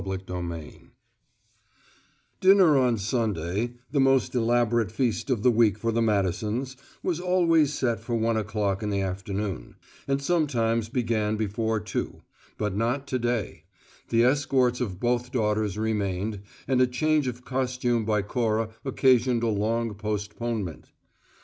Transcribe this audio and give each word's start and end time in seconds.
CHAPTER 0.03 0.17
TEN 0.17 0.91
Dinner 2.39 2.75
on 2.75 2.97
Sunday, 2.97 3.75
the 3.91 3.99
most 3.99 4.33
elaborate 4.33 4.91
feast 4.91 5.29
of 5.29 5.43
the 5.43 5.51
week 5.51 5.77
for 5.77 5.91
the 5.91 6.01
Madisons, 6.01 6.75
was 7.03 7.19
always 7.19 7.71
set 7.71 7.99
for 7.99 8.15
one 8.15 8.35
o'clock 8.35 8.81
in 8.81 8.89
the 8.89 9.01
afternoon, 9.01 9.75
and 10.07 10.19
sometimes 10.19 10.89
began 10.89 11.35
before 11.35 11.79
two, 11.79 12.23
but 12.57 12.75
not 12.75 13.05
to 13.09 13.19
day: 13.19 13.65
the 14.09 14.23
escorts 14.23 14.81
of 14.81 14.99
both 14.99 15.31
daughters 15.31 15.77
remained, 15.77 16.39
and 16.67 16.81
a 16.81 16.87
change 16.87 17.27
of 17.27 17.45
costume 17.45 18.03
by 18.03 18.23
Cora 18.23 18.69
occasioned 18.83 19.43
a 19.43 19.49
long 19.49 19.93
postponement. 19.93 20.89